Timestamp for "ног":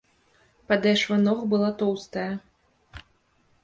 1.27-1.39